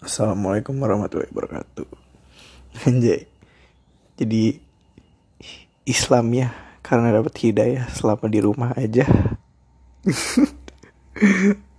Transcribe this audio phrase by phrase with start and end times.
[0.00, 1.84] Assalamualaikum warahmatullahi wabarakatuh.
[2.88, 3.28] Anjay.
[4.16, 4.56] Jadi
[5.84, 9.04] Islam ya karena dapat hidayah selama di rumah aja.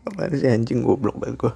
[0.06, 1.54] Apa sih anjing goblok banget gua.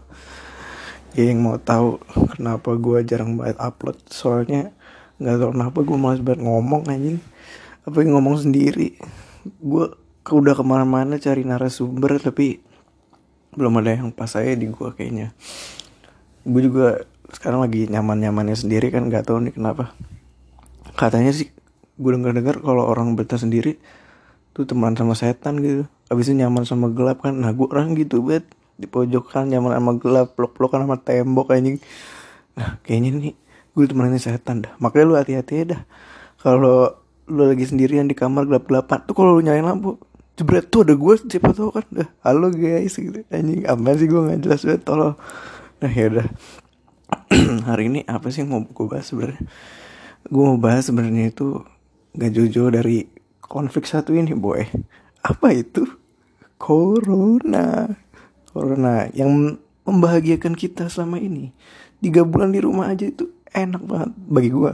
[1.13, 2.01] Ya yang mau tahu
[2.33, 4.73] kenapa gua jarang banget upload soalnya
[5.21, 7.21] nggak tahu kenapa gua malas banget ngomong anjing.
[7.85, 8.97] Apa yang ngomong sendiri.
[9.61, 9.93] Gua
[10.25, 12.57] ke- udah ke mana-mana cari narasumber tapi
[13.53, 15.29] belum ada yang pas saya di gua kayaknya
[16.45, 19.97] gue juga sekarang lagi nyaman nyamannya sendiri kan nggak tahu nih kenapa.
[20.93, 21.49] Katanya sih
[21.97, 23.81] gue dengar dengar kalau orang betah sendiri
[24.53, 25.89] tuh teman sama setan gitu.
[26.07, 28.45] Abis itu nyaman sama gelap kan nah gue orang gitu bet.
[28.77, 31.81] Di pojokan nyaman sama gelap peluk pelukan sama tembok anjing.
[32.55, 33.33] Nah kayaknya nih
[33.73, 34.73] gue temenin setan dah.
[34.77, 35.81] Makanya lu hati-hati ya dah.
[36.39, 36.93] Kalau
[37.25, 39.97] lu lagi sendirian di kamar gelap gelapan tuh kalau lu nyalain lampu
[40.37, 41.85] jebret tuh ada gue siapa tahu kan.
[41.89, 43.25] Dah halo guys gitu.
[43.33, 45.17] Anjing apa sih gue nggak jelas banget tolong
[45.81, 46.27] nah ya udah.
[47.69, 49.41] Hari ini apa sih yang mau gue bahas sebenarnya?
[50.25, 51.61] Gue mau bahas sebenarnya itu
[52.15, 53.05] gak jauh-jauh dari
[53.41, 54.65] konflik satu ini boy.
[55.21, 55.85] Apa itu?
[56.57, 57.91] Corona.
[58.49, 61.53] Corona yang membahagiakan kita selama ini.
[62.01, 64.73] Tiga bulan di rumah aja itu enak banget bagi gue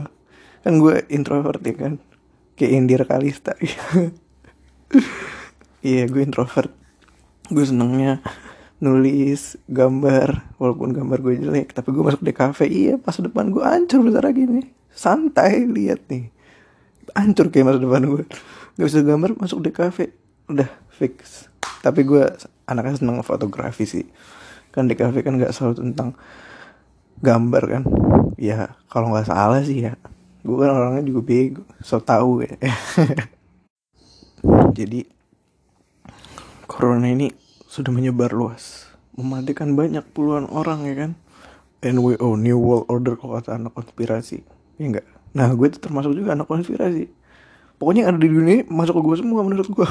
[0.62, 1.92] kan gue introvert ya kan?
[2.56, 3.52] Kayak Indira Kalista.
[5.82, 6.70] Iya gue introvert.
[7.50, 8.22] Gue senengnya
[8.82, 13.62] nulis gambar walaupun gambar gue jelek tapi gue masuk di cafe iya pas depan gue
[13.62, 16.28] hancur besar gini santai lihat nih.
[17.16, 18.24] Hancur kayak masa depan gue.
[18.78, 20.12] Gak bisa gambar masuk di cafe
[20.48, 21.48] udah fix.
[21.82, 22.24] Tapi gue
[22.68, 24.06] anaknya seneng fotografi sih.
[24.72, 26.16] Kan di cafe kan nggak selalu tentang
[27.20, 27.82] gambar kan.
[28.40, 29.98] Ya kalau nggak salah sih ya.
[30.40, 32.56] Gue kan orangnya juga bego so tau ya.
[34.78, 35.04] Jadi
[36.64, 37.28] corona ini
[37.72, 38.92] sudah menyebar luas.
[39.16, 41.10] Mematikan banyak puluhan orang ya kan?
[41.80, 44.44] NWO New World Order kalau kata anak konspirasi.
[44.76, 47.08] Ya enggak nah gue itu termasuk juga anak konspirasi.
[47.80, 49.88] Pokoknya yang ada di dunia ini masuk ke gue semua menurut gue.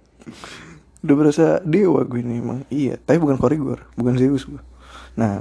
[1.08, 2.68] Udah berasa dewa gue ini emang.
[2.68, 4.60] Iya tapi bukan korigor bukan Zeus gue.
[5.16, 5.40] Nah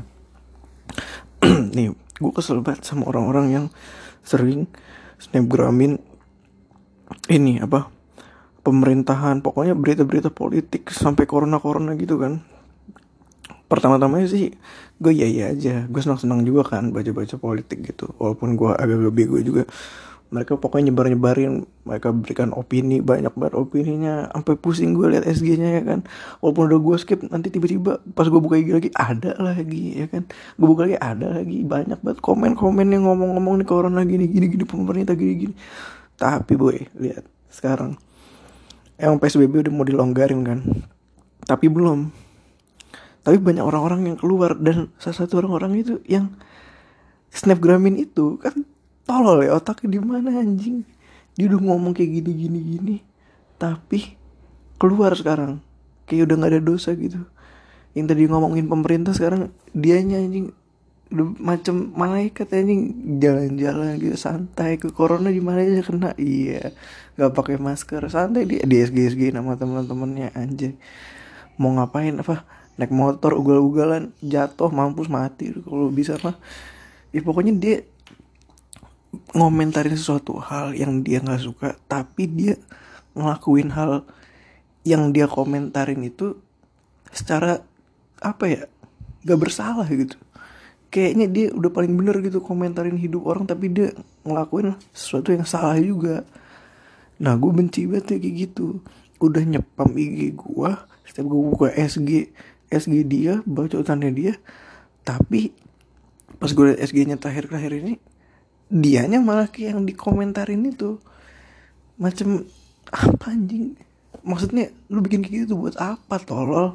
[1.75, 3.65] nih gue kesel banget sama orang-orang yang
[4.23, 4.71] sering
[5.19, 5.99] snapgramin
[7.27, 7.98] ini apa
[8.69, 12.45] pemerintahan pokoknya berita-berita politik sampai corona-corona gitu kan.
[13.65, 14.53] Pertama-tamanya sih
[15.01, 15.89] gue iya iya aja.
[15.89, 18.13] Gue senang-senang juga kan baca-baca politik gitu.
[18.21, 19.65] Walaupun gue agak bego juga
[20.29, 24.29] mereka pokoknya nyebar-nyebarin mereka berikan opini banyak banget opininya.
[24.29, 26.05] Sampai pusing gue liat SG-nya ya kan.
[26.45, 30.29] Walaupun udah gue skip nanti tiba-tiba pas gue buka IG lagi ada lagi ya kan.
[30.57, 31.65] Gue buka lagi ada lagi.
[31.65, 35.55] Banyak banget komen-komen yang ngomong-ngomong nih corona gini gini gini pemerintah gini gini
[36.19, 37.95] tapi boy lihat sekarang
[38.99, 40.59] emang PSBB udah mau dilonggarin kan?
[41.47, 42.11] Tapi belum.
[43.23, 46.35] Tapi banyak orang-orang yang keluar dan salah satu orang-orang itu yang
[47.31, 48.67] snapgramin itu kan
[49.07, 50.83] tolol ya otaknya di mana anjing?
[51.39, 52.95] Dia udah ngomong kayak gini gini gini
[53.59, 54.15] tapi
[54.79, 55.63] keluar sekarang.
[56.07, 57.21] Kayak udah nggak ada dosa gitu.
[57.93, 60.55] Yang tadi ngomongin pemerintah sekarang dianya anjing
[61.09, 63.17] udah macam malaikat anjing.
[63.21, 64.77] Jalan-jalan gitu santai.
[64.77, 66.11] Ke corona di mana aja kena.
[66.15, 66.73] Iya.
[67.17, 68.01] Nggak pakai masker.
[68.09, 70.77] Santai dia di SG nama teman-temannya anjing.
[71.57, 72.45] Mau ngapain apa?
[72.77, 74.13] Naik motor ugal-ugalan.
[74.21, 75.51] Jatuh mampus mati.
[75.51, 76.37] Kalau bisa mah
[77.09, 77.77] ya pokoknya dia
[79.33, 82.53] ngomentarin sesuatu hal yang dia nggak suka tapi dia
[83.17, 84.05] ngelakuin hal
[84.85, 86.37] yang dia komentarin itu
[87.09, 87.65] secara
[88.21, 88.61] apa ya
[89.25, 90.15] gak bersalah gitu
[90.89, 93.93] kayaknya dia udah paling bener gitu komentarin hidup orang tapi dia
[94.25, 96.25] ngelakuin sesuatu yang salah juga.
[97.21, 98.81] Nah gue benci banget ya kayak gitu.
[99.21, 100.71] Udah nyepam IG gue
[101.05, 102.33] setiap gue buka SG
[102.69, 104.33] SG dia bacotannya dia
[105.05, 105.53] tapi
[106.37, 107.93] pas gue liat SG nya terakhir-terakhir ini
[108.69, 110.97] dianya malah kayak yang dikomentarin itu.
[111.99, 112.45] Macam
[112.89, 113.77] apa anjing?
[114.25, 116.73] Maksudnya lu bikin kayak gitu buat apa tolol?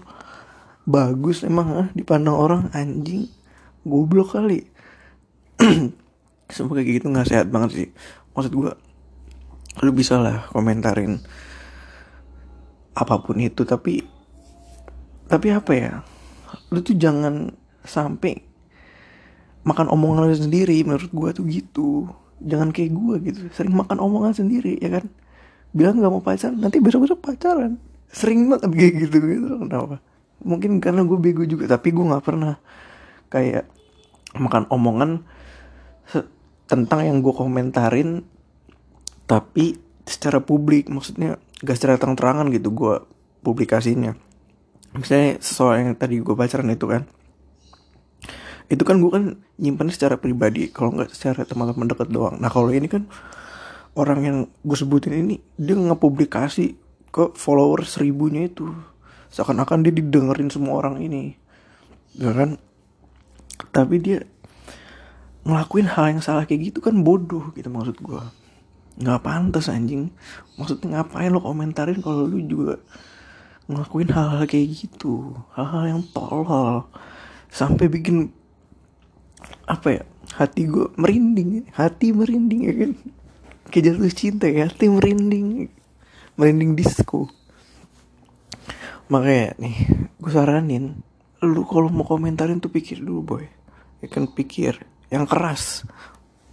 [0.84, 3.30] Bagus emang ah dipandang orang anjing
[3.84, 4.64] goblok kali.
[6.54, 7.88] Semua kayak gitu nggak sehat banget sih.
[8.34, 8.72] Maksud gue
[9.82, 11.18] lu bisa lah komentarin
[12.94, 14.02] apa pun itu tapi
[15.26, 15.92] tapi apa ya?
[16.70, 17.50] Lu tuh jangan
[17.84, 18.38] sampai
[19.64, 21.88] makan omongan lu sendiri menurut gue tuh gitu.
[22.44, 23.40] Jangan kayak gue gitu.
[23.50, 25.08] Sering makan omongan sendiri ya kan?
[25.74, 27.80] Bilang nggak mau pacaran nanti besok besok pacaran.
[28.14, 29.48] Sering banget kayak gitu gitu.
[29.64, 29.98] Kenapa?
[30.44, 32.60] Mungkin karena gue bego juga tapi gue nggak pernah
[33.34, 33.66] kayak
[34.38, 35.26] makan omongan
[36.70, 38.22] tentang yang gue komentarin
[39.26, 42.94] tapi secara publik maksudnya gak secara terang-terangan gitu gue
[43.44, 44.16] publikasinya.
[44.94, 47.02] Misalnya soal yang tadi gue pacaran itu kan.
[48.70, 49.24] Itu kan gue kan
[49.60, 52.40] nyimpan secara pribadi kalau nggak secara teman-teman deket doang.
[52.40, 53.04] Nah kalau ini kan
[53.98, 56.80] orang yang gue sebutin ini dia ngepublikasi
[57.12, 58.72] ke follower seribunya itu.
[59.28, 61.36] Seakan-akan dia didengerin semua orang ini.
[62.16, 62.56] Ya kan
[63.70, 64.26] tapi dia
[65.44, 68.22] ngelakuin hal yang salah kayak gitu kan bodoh gitu maksud gue
[68.94, 70.14] nggak pantas anjing.
[70.54, 72.78] Maksudnya ngapain lo komentarin kalau lu juga
[73.66, 75.34] ngelakuin hal-hal kayak gitu?
[75.58, 76.86] Hal-hal yang tolol.
[77.50, 78.30] Sampai bikin
[79.66, 80.02] apa ya
[80.38, 81.66] hati gue merinding.
[81.74, 82.90] Hati merinding ya kan?
[83.74, 85.66] Kayak jatuh cinta ya hati merinding.
[86.38, 87.30] Merinding disco.
[89.10, 89.76] Makanya nih
[90.22, 91.02] gue saranin
[91.44, 93.44] lu kalau mau komentarin tuh pikir dulu boy.
[94.00, 94.80] Ya kan pikir
[95.12, 95.84] yang keras.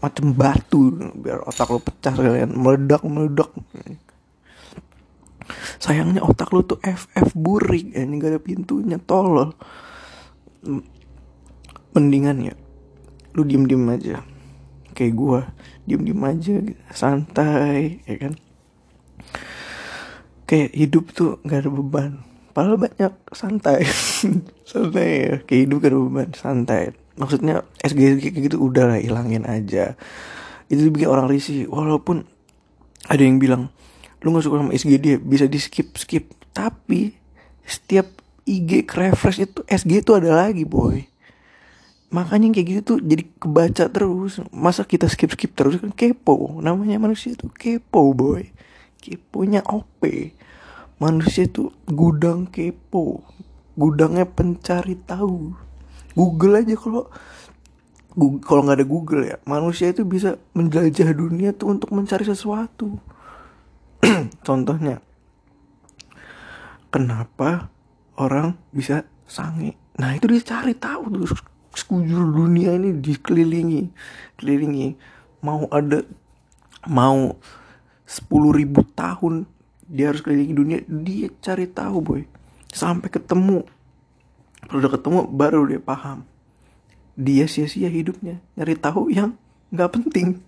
[0.01, 2.51] Macam batu biar otak lu pecah sekalian.
[2.55, 3.51] Meledak meledak.
[5.83, 7.91] Sayangnya otak lu tuh FF burik.
[7.91, 9.53] Ya ini gak ada pintunya tolol.
[11.91, 12.55] Mendingan ya
[13.35, 14.23] lu diem diem aja.
[14.91, 15.39] Kayak gua
[15.87, 16.55] diem diem aja
[16.91, 18.33] santai ya kan?
[20.47, 23.87] Kayak hidup tuh gak ada beban padahal banyak santai.
[24.71, 25.35] Santai ya.
[25.43, 26.95] Ada beban santai.
[27.19, 29.99] Maksudnya SG kayak gitu udah lah hilangin aja.
[30.71, 31.67] Itu bikin orang risih.
[31.67, 32.23] Walaupun
[33.11, 33.67] ada yang bilang
[34.23, 35.91] lu gak suka sama SG dia bisa di skip.
[35.99, 37.11] Skip tapi
[37.67, 38.07] setiap
[38.47, 41.03] IG refresh itu SG itu ada lagi boy.
[42.11, 44.39] Makanya kayak gitu tuh jadi kebaca terus.
[44.55, 46.59] Masa kita skip skip terus kan kepo?
[46.63, 48.47] Namanya manusia tuh kepo boy.
[49.03, 50.03] Keponya OP
[51.01, 53.25] manusia tuh gudang kepo.
[53.73, 55.57] Gudangnya pencari tahu.
[56.13, 57.09] Google aja kalau
[58.45, 63.01] kalau nggak ada Google ya manusia itu bisa menjelajah dunia tuh untuk mencari sesuatu.
[64.47, 65.01] Contohnya
[66.93, 67.73] kenapa
[68.21, 69.73] orang bisa sange?
[69.97, 71.33] Nah itu dia cari tahu tuh.
[71.71, 73.89] Sekujur dunia ini dikelilingi
[74.37, 74.93] kelilingi.
[75.41, 76.05] Mau ada
[76.85, 77.39] mau
[78.05, 79.47] sepuluh ribu tahun
[79.91, 80.79] dia harus kelilingi dunia.
[80.87, 82.21] Dia cari tahu boy.
[82.71, 83.67] Sampai ketemu.
[84.63, 86.23] Kalau udah ketemu baru dia paham.
[87.19, 88.39] Dia sia-sia hidupnya.
[88.55, 89.35] Nyari tahu yang
[89.75, 90.39] nggak penting.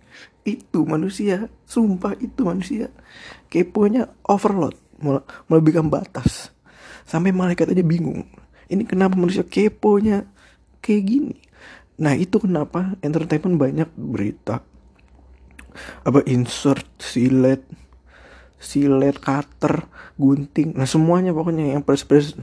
[0.48, 1.52] Itu manusia.
[1.68, 2.88] Sumpah itu manusia.
[3.52, 4.80] Keponya overload.
[5.52, 6.56] Melebihkan batas.
[7.04, 8.24] Sampai malaikat aja bingung.
[8.72, 10.24] Ini kenapa manusia keponya
[10.80, 11.36] kayak gini?
[12.00, 14.64] Nah itu kenapa entertainment banyak berita.
[16.08, 17.60] Apa insert silet
[18.64, 19.84] silet cutter
[20.16, 20.72] gunting.
[20.74, 22.40] Nah semuanya pokoknya yang pres-pres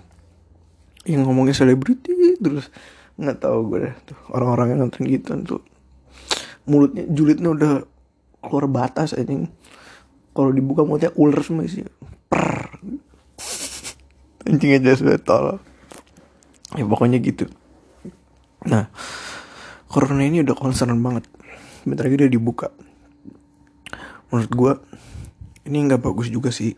[1.09, 2.69] yang ngomongin selebriti terus
[3.17, 5.63] nggak tahu gue deh tuh orang-orang yang nonton gitu tuh.
[6.69, 7.73] Mulutnya julidnya udah
[8.45, 9.33] keluar batas aja
[10.37, 11.89] kalau dibuka mulutnya ular semua sih
[12.29, 12.77] per
[14.45, 15.57] anjing aja sudah tol
[16.77, 17.51] ya pokoknya gitu.
[18.69, 18.93] Nah,
[19.89, 21.25] corona ini udah concern banget.
[21.89, 22.69] Bentar lagi udah dibuka.
[24.29, 24.73] Menurut gue,
[25.71, 26.75] ini nggak bagus juga sih.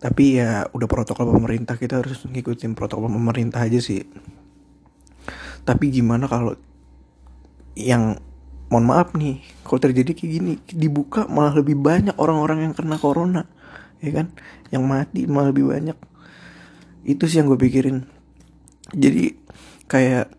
[0.00, 4.02] Tapi ya udah protokol pemerintah kita harus ngikutin protokol pemerintah aja sih.
[5.62, 6.58] Tapi gimana kalau
[7.78, 8.18] yang
[8.72, 13.46] mohon maaf nih, kalau terjadi kayak gini dibuka malah lebih banyak orang-orang yang kena corona,
[14.02, 14.34] ya kan?
[14.74, 15.98] Yang mati malah lebih banyak.
[17.06, 18.02] Itu sih yang gue pikirin.
[18.90, 19.36] Jadi
[19.86, 20.32] kayak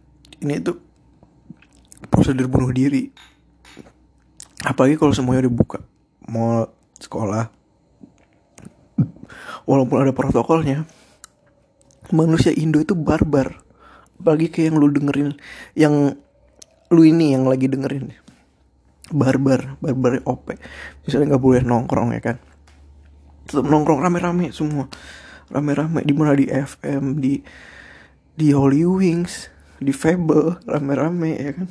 [0.43, 0.81] ini tuh
[2.09, 3.13] prosedur bunuh diri
[4.61, 5.79] apalagi kalau semuanya udah buka
[6.29, 6.69] mau
[7.01, 7.50] sekolah.
[9.65, 10.86] Walaupun ada protokolnya
[12.13, 13.63] manusia Indo itu barbar.
[14.22, 15.29] Apalagi kayak yang lu dengerin
[15.74, 15.96] yang
[16.91, 18.13] lu ini yang lagi dengerin.
[19.12, 20.53] Barbar barbar OP.
[21.08, 22.38] Misalnya nggak boleh nongkrong ya kan?
[23.48, 24.88] Tetap nongkrong rame-rame semua.
[25.51, 26.38] Rame-rame di mana?
[26.38, 27.41] Di FM di
[28.38, 31.67] di Holy Wings di Fable rame-rame ya kan?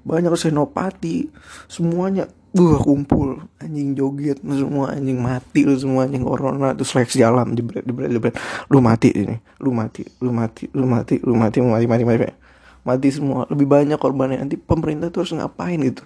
[0.00, 1.28] Banyak senopati
[1.68, 3.46] semuanya Wah kumpul.
[3.62, 6.74] Anjing joget semua anjing mati lu semua anjing corona.
[6.74, 8.34] Terus seleksi alam jebret jebret jebret.
[8.66, 9.38] Lu mati ini.
[9.62, 12.26] Lu mati lu mati lu mati lu mati lu mati mati mati.
[12.26, 12.34] Mati,
[12.82, 13.46] mati semua.
[13.46, 14.42] Lebih banyak korbannya.
[14.42, 16.02] Nanti pemerintah tuh harus ngapain gitu?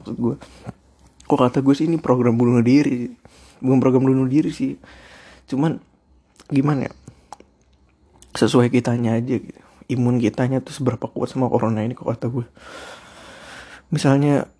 [0.00, 0.36] Maksud gue
[1.26, 3.08] kok kata gue sih ini program bunuh diri.
[3.64, 4.76] Bukan program bunuh diri sih.
[5.48, 5.80] Cuman
[6.52, 6.92] gimana ya?
[8.36, 9.60] Sesuai kitanya aja gitu.
[9.86, 12.44] Imun kitanya tuh seberapa kuat sama corona ini kok kata gue
[13.90, 14.50] misalnya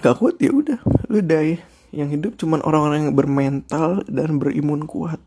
[0.00, 0.80] gak kuat ya udah.
[1.12, 1.60] Lu die.
[1.92, 5.20] Yang hidup cuman orang-orang yang bermental dan berimun kuat.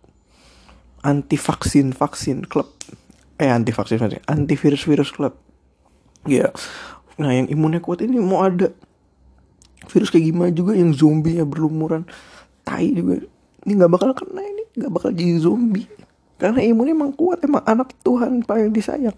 [1.05, 2.74] Anti vaksin vaksin klub.
[3.38, 4.01] Eh anti vaksin.
[4.25, 5.38] Anti virus virus klub.
[6.25, 6.50] Ya
[7.15, 8.75] nah yang imunnya kuat ini mau ada
[9.88, 12.10] virus kayak gimana juga yang zombie ya berlumuran.
[12.65, 13.22] Tai juga.
[13.62, 14.63] Ini nggak bakal kena ini.
[14.74, 15.86] Nggak bakal jadi zombie.
[16.41, 17.45] Karena imunnya emang kuat.
[17.45, 19.15] Emang anak Tuhan paling disayang.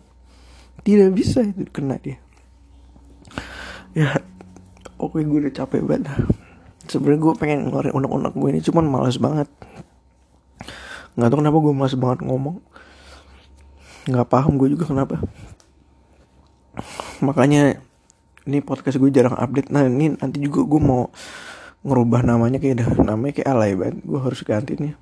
[0.84, 2.20] Tidak bisa itu kena dia.
[3.96, 4.20] Ya
[4.98, 6.10] oke gue udah capek banget
[6.90, 9.48] sebenarnya gue pengen ngeluarin unek-unek gue ini cuman malas banget.
[11.20, 12.58] Nggak tahu kenapa gue malas banget ngomong.
[14.08, 15.20] Nggak paham gue juga kenapa.
[17.20, 17.84] Makanya
[18.48, 19.70] ini podcast gue jarang update.
[19.70, 21.12] Nah ini nanti juga gue mau
[21.84, 24.00] ngerubah namanya kayak dah namanya kayak alay banget.
[24.08, 24.96] Gue harus ganti nih.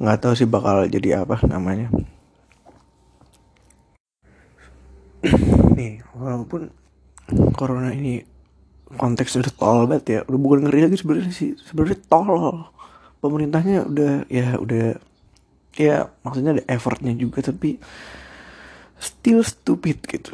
[0.00, 1.92] Nggak tahu sih bakal jadi apa namanya.
[5.74, 6.70] Nih walaupun
[7.58, 8.37] corona ini
[8.96, 10.20] konteks udah tol banget ya.
[10.24, 11.52] Udah bukan ngeri lagi sebenarnya sih.
[11.60, 12.72] Sebenarnya tol.
[13.18, 14.96] Pemerintahnya udah ya udah
[15.74, 17.76] ya maksudnya ada effortnya juga tapi
[18.96, 20.32] still stupid gitu.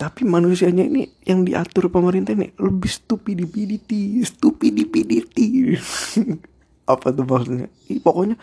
[0.00, 5.76] Tapi manusianya ini yang diatur pemerintah ini lebih stupidity stupidity
[6.92, 7.68] apa tuh maksudnya?
[7.92, 8.40] Ih, pokoknya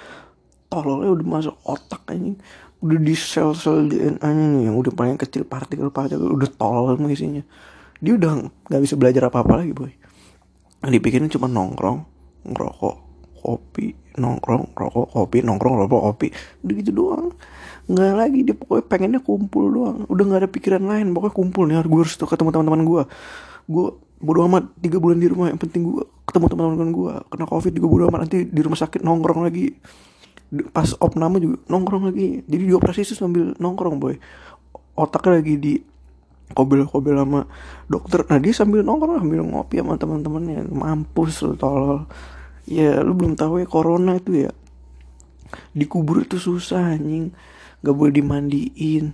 [0.69, 2.37] tololnya udah masuk otak anjing.
[2.77, 7.41] Udah di sel-sel DNA nya nih yang udah paling kecil partikel-partikel udah tolol isinya
[8.01, 9.91] dia udah nggak bisa belajar apa-apa lagi boy.
[10.87, 12.05] Dipikirin cuma nongkrong
[12.47, 12.95] ngerokok
[13.37, 16.27] kopi nongkrong rokok kopi nongkrong rokok kopi.
[16.65, 17.27] Udah gitu doang.
[17.87, 19.97] Nggak lagi dia pokoknya pengennya kumpul doang.
[20.09, 21.13] Udah nggak ada pikiran lain.
[21.13, 23.01] Pokoknya kumpul nih harus gue harus ketemu teman-teman gue
[23.67, 23.85] gue
[24.17, 25.47] bodo amat tiga bulan di rumah.
[25.53, 28.19] Yang penting gue ketemu teman-teman gue kena covid juga bodo amat.
[28.27, 29.65] Nanti di rumah sakit nongkrong lagi.
[30.73, 32.41] Pas opname juga nongkrong lagi.
[32.43, 34.17] Jadi di operasi sambil nongkrong boy.
[34.97, 35.73] Otaknya lagi di
[36.55, 37.41] kobel-kobel sama
[37.91, 38.23] dokter.
[38.27, 40.67] Nah dia sambil nongkrong sambil ngopi sama teman-temannya.
[40.71, 42.07] Mampus lu tolol.
[42.67, 44.51] Ya lu belum tahu ya corona itu ya.
[45.75, 47.35] Dikubur itu susah anjing.
[47.83, 49.05] Nggak boleh dimandiin.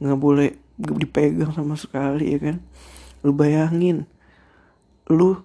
[0.00, 2.56] Nggak boleh dipegang sama sekali ya kan?
[3.20, 4.08] Lu bayangin.
[5.10, 5.36] Lu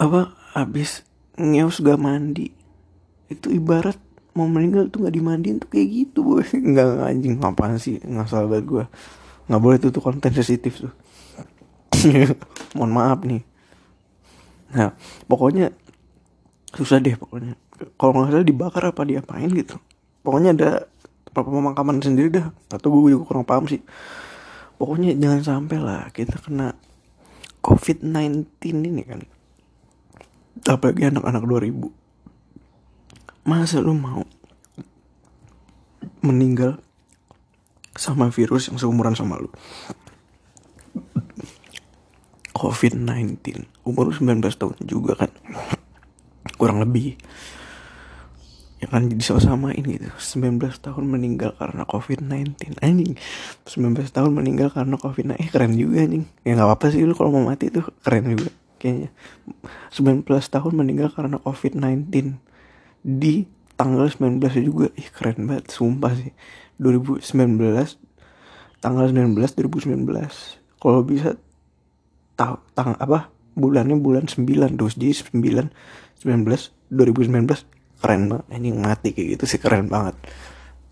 [0.00, 1.04] apa abis
[1.36, 2.52] ngeus gak mandi.
[3.28, 3.96] Itu ibarat
[4.32, 6.44] mau meninggal tuh nggak dimandiin tuh kayak gitu boy.
[6.72, 7.98] Nggak anjing ngapain sih?
[8.02, 8.84] Nggak salah banget gue
[9.50, 10.94] nggak boleh tuh tuh konten sensitif tuh.
[12.78, 13.42] Mohon maaf nih.
[14.78, 14.94] Nah
[15.26, 15.74] pokoknya
[16.70, 17.58] susah deh pokoknya.
[17.98, 19.82] Kalau nggak salah dibakar apa diapain gitu.
[20.22, 20.70] Pokoknya ada
[21.34, 22.54] pemakaman sendiri dah.
[22.70, 23.82] Atau gue juga kurang paham sih.
[24.78, 26.78] Pokoknya jangan sampai lah kita kena
[27.58, 28.54] covid 19
[28.86, 29.20] ini kan.
[30.62, 32.00] Apalagi anak-anak 2000
[33.40, 34.22] masa lu mau
[36.20, 36.78] meninggal
[38.00, 39.52] sama virus yang seumuran sama lu.
[42.56, 43.36] COVID-19
[43.84, 45.30] umur lu 19 tahun juga kan?
[46.56, 47.20] Kurang lebih.
[48.80, 50.08] Ya kan disama-samain gitu.
[50.08, 53.12] 19 tahun meninggal karena COVID-19 anjing
[53.68, 56.24] 19 tahun meninggal karena COVID-19 eh keren juga anjing.
[56.48, 58.48] Ya nggak apa-apa sih lu kalau mau mati tuh keren juga
[58.80, 59.12] kayaknya.
[59.92, 62.40] 19 tahun meninggal karena COVID-19
[63.04, 64.92] di tanggal 19 juga.
[64.92, 66.36] Ih keren banget sumpah sih.
[66.76, 67.24] 2019
[68.84, 70.08] tanggal 19 2019
[70.80, 71.36] kalau bisa
[72.36, 75.72] tahu tang apa bulannya bulan 9 terus jadi 9
[76.24, 78.46] 19 2019 keren banget.
[78.52, 80.16] Ini mati kayak gitu sih keren banget.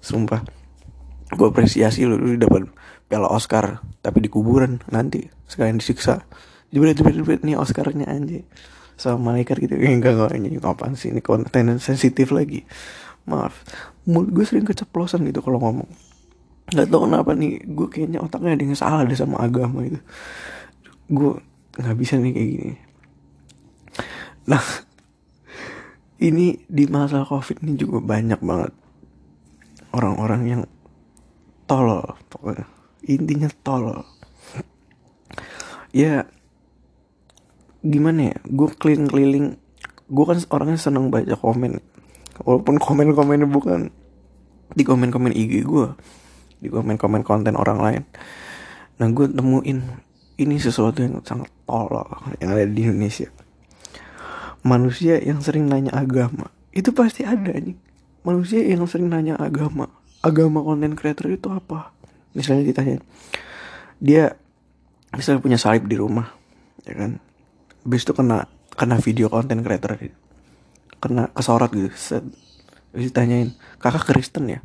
[0.00, 0.40] Sumpah.
[1.28, 2.73] Gue apresiasi lu, lu dapat
[3.04, 5.28] piala Oscar tapi di kuburan nanti.
[5.45, 6.25] Sekalian disiksa.
[6.73, 7.45] Jebret jebret.
[7.45, 8.49] Nih Oscarnya anjing
[8.98, 9.78] sama malaikat gitu.
[9.78, 11.14] Enggak enggak ini apaan sih?
[11.14, 12.66] Ini konten sensitif lagi.
[13.30, 13.62] Maaf.
[14.10, 15.88] Mulut gue sering keceplosan gitu kalau ngomong.
[16.68, 19.96] Nggak tahu kenapa nih gue kayaknya otaknya ada yang salah deh sama agama itu
[21.08, 21.32] gue
[21.80, 22.74] nggak bisa nih kayak gini.
[24.52, 24.64] Nah
[26.28, 28.72] ini di masa covid ini juga banyak banget
[29.96, 30.62] orang-orang yang
[31.64, 32.68] tolol pokoknya.
[33.08, 34.04] Intinya tolol.
[35.88, 36.28] Ya
[37.88, 39.47] gimana ya gue keliling keliling
[40.09, 41.80] gue kan orangnya seneng baca komen.
[42.45, 43.90] Walaupun komen komennya bukan
[44.76, 45.88] di komen komen IG gue
[46.61, 48.02] di komen komen konten orang lain.
[49.00, 49.83] Nah gue temuin
[50.38, 52.07] ini sesuatu yang sangat tolol
[52.38, 53.33] yang ada di Indonesia.
[54.62, 57.75] Manusia yang sering nanya agama itu pasti ada nih
[58.23, 59.88] manusia yang sering nanya agama
[60.21, 61.95] agama konten creator itu apa?
[62.37, 62.99] Misalnya ditanya
[63.99, 64.37] dia
[65.14, 66.30] misalnya punya salib di rumah
[66.87, 67.18] ya kan
[67.88, 68.45] habis itu kena
[68.76, 69.97] kena video konten creator
[71.00, 72.21] kena kesorot gitu set.
[72.92, 74.61] Ditanyain kakak Kristen ya?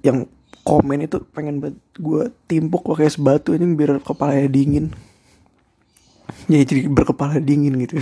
[0.00, 0.32] Yang
[0.64, 4.88] komen itu pengen buat gue timpuk pakai sebatu ini biar kepalanya dingin.
[6.48, 8.00] Ya jadi berkepala dingin gitu.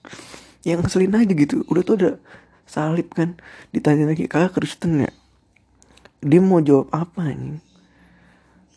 [0.68, 2.10] Yang ngeselin aja gitu udah tuh ada
[2.64, 3.36] salib kan
[3.68, 5.12] ditanya lagi kakak Kristen ya?
[6.24, 7.60] Dia mau jawab apa nih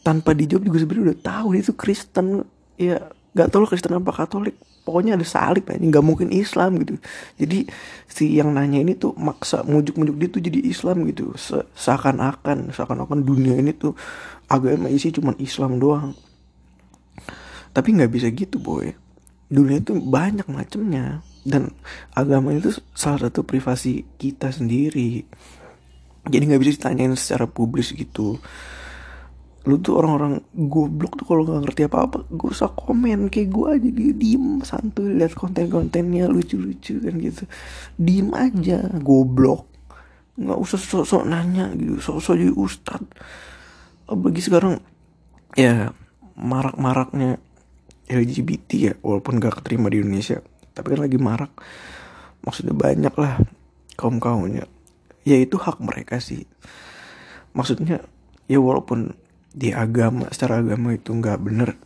[0.04, 2.28] tanpa dijawab juga sebenarnya udah tahu dia itu Kristen.
[2.76, 4.56] Ya nggak tahu Kristen apa Katolik
[4.88, 6.96] pokoknya ada salib aja nggak mungkin Islam gitu.
[7.36, 7.68] Jadi
[8.08, 11.36] si yang nanya ini tuh maksa mujuk-mujuk dia tuh jadi Islam gitu.
[11.36, 13.92] Se seakan-akan seakan-akan dunia ini tuh
[14.48, 16.16] agama isi cuma Islam doang.
[17.76, 18.96] Tapi nggak bisa gitu boy.
[19.52, 21.76] Dunia itu banyak macamnya dan
[22.16, 25.28] agama itu salah satu privasi kita sendiri.
[26.26, 28.40] Jadi nggak bisa ditanyain secara publis gitu
[29.66, 33.90] lu tuh orang-orang goblok tuh kalau nggak ngerti apa-apa gue usah komen kayak gue aja
[33.90, 37.50] dia diem santuy lihat konten-kontennya lucu-lucu kan gitu.
[37.98, 39.66] Diem aja goblok.
[40.38, 43.02] Nggak usah sok-sok nanya gitu sok-sok jadi ustad.
[44.06, 44.78] Apalagi sekarang
[45.58, 45.90] ya
[46.38, 47.42] marak-maraknya
[48.06, 50.46] LGBT ya walaupun gak keterima di Indonesia
[50.78, 51.52] tapi kan lagi marak.
[52.46, 53.42] Maksudnya banyak lah
[53.98, 54.70] kaum kaumnya
[55.26, 56.46] ya itu hak mereka sih.
[57.58, 58.06] Maksudnya
[58.46, 59.25] ya walaupun
[59.56, 61.80] di agama secara agama itu nggak bener.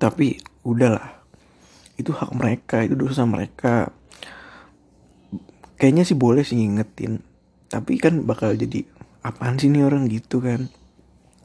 [0.00, 1.20] Tapi udahlah.
[2.00, 3.92] Itu hak mereka itu dosa mereka.
[5.76, 7.20] Kayaknya sih boleh sih ngingetin.
[7.68, 8.88] Tapi kan bakal jadi
[9.20, 10.72] apaan sih nih orang gitu kan?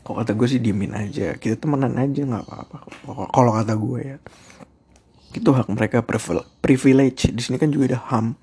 [0.07, 1.35] Kalau kata gue sih diemin aja.
[1.35, 2.77] Kita temenan aja nggak apa-apa.
[3.35, 4.17] Kalau kata gue ya.
[5.35, 5.99] Itu hak mereka
[6.63, 7.27] privilege.
[7.35, 8.39] Di sini kan juga ada ham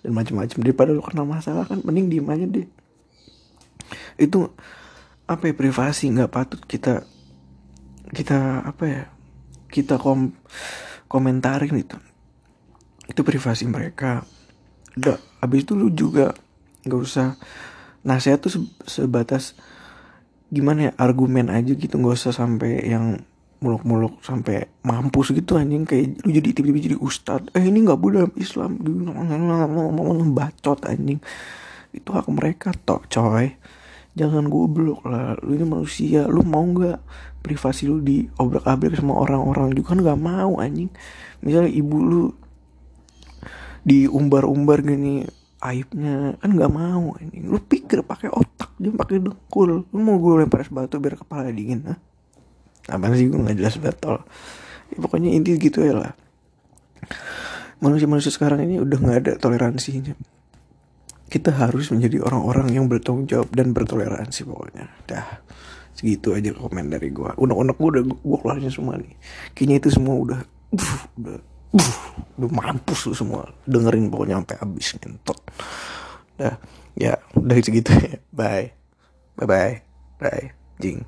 [0.00, 0.56] dan macam-macam.
[0.64, 2.64] Daripada lu kena masalah kan mending diem aja deh.
[4.16, 4.56] Itu
[5.32, 7.08] apa ya privasi nggak patut kita
[8.12, 9.02] kita apa ya
[9.72, 10.36] kita kom
[11.08, 11.96] komentarin itu.
[13.08, 14.24] Itu privasi mereka.
[14.96, 16.36] Udah habis itu lu juga
[16.84, 17.40] nggak usah
[18.04, 19.56] nasihat tuh sebatas
[20.52, 23.24] gimana ya argumen aja gitu nggak usah sampai yang
[23.62, 27.48] muluk-muluk sampai mampus gitu anjing kayak lu jadi tiba-tiba jadi ustad.
[27.56, 28.76] Eh ini nggak boleh Islam.
[30.36, 31.22] Bacot anjing.
[31.96, 33.56] Itu hak mereka tok coy
[34.12, 37.00] jangan goblok lah lu ini manusia lu mau nggak
[37.40, 40.92] privasi lu di obrak abrik sama orang-orang juga kan nggak mau anjing.
[41.42, 42.24] Misalnya ibu lu
[43.82, 45.26] diumbar-umbar gini
[45.58, 47.48] aibnya kan nggak mau anjing.
[47.48, 49.88] Lu pikir pakai otak dia pakai dengkul.
[49.88, 51.98] Lu mau gue lempar es batu biar kepala dingin ah
[52.90, 54.20] apa sih gue nggak jelas betul.
[54.92, 56.12] Ya, pokoknya inti gitu ya lah.
[57.82, 60.14] Manusia-manusia sekarang ini udah nggak ada toleransinya
[61.32, 64.84] kita harus menjadi orang-orang yang bertanggung jawab dan bertoleransi pokoknya.
[65.08, 65.40] Dah
[65.96, 69.16] segitu aja komen dari gue unek-unek gue udah gue keluarin semua nih.
[69.56, 70.40] Kayaknya itu semua udah
[70.76, 71.36] uh, udah
[71.72, 71.94] uh,
[72.36, 73.48] udah mampus lu semua.
[73.64, 75.38] Dengerin pokoknya sampai habis ngentot.
[76.36, 76.56] Dah
[76.92, 78.20] ya udah segitu ya.
[78.28, 78.76] Bye.
[79.32, 79.74] Bye bye
[80.20, 81.06] bye jing